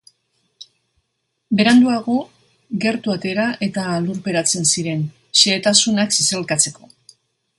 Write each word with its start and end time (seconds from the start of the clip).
Beranduago, 1.59 2.15
gertu 2.87 3.13
atera 3.17 3.45
eta 3.67 3.83
lurperatzen 4.07 4.67
ziren, 4.77 5.07
xehetasunak 5.43 6.19
zizelkatzeko. 6.19 6.91